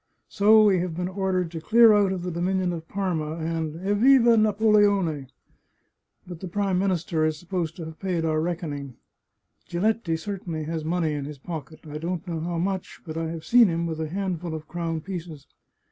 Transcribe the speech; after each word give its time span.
So 0.29 0.65
we 0.65 0.79
have 0.79 0.95
been 0.95 1.07
ordered 1.07 1.51
to 1.51 1.61
clear 1.61 1.93
out 1.93 2.11
of 2.11 2.23
the 2.23 2.31
dominion 2.31 2.73
of 2.73 2.87
Parma, 2.87 3.35
and, 3.35 3.75
Evriva 3.81 4.35
Napoleone! 4.35 5.27
But 6.25 6.39
the 6.39 6.47
Prime 6.47 6.79
Minister 6.79 7.23
is 7.23 7.37
supposed 7.37 7.75
to 7.75 7.85
have 7.85 7.99
paid 7.99 8.25
our 8.25 8.41
reckoning. 8.41 8.95
Giletti 9.69 10.17
certainly 10.17 10.63
has 10.63 10.83
money 10.83 11.13
in 11.13 11.25
his 11.25 11.37
pocket. 11.37 11.81
I 11.87 11.99
don't 11.99 12.27
know 12.27 12.39
how 12.39 12.57
much, 12.57 13.01
but 13.05 13.15
I 13.15 13.29
have 13.29 13.45
seen 13.45 13.67
him 13.67 13.85
with 13.85 14.01
a 14.01 14.09
handful 14.09 14.55
of 14.55 14.67
crown 14.67 15.01
pieces. 15.01 15.45